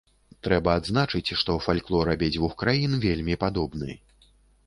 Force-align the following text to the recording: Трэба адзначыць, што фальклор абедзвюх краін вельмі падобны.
Трэба 0.45 0.69
адзначыць, 0.79 1.35
што 1.41 1.57
фальклор 1.65 2.11
абедзвюх 2.15 2.57
краін 2.61 2.97
вельмі 3.05 3.39
падобны. 3.43 3.91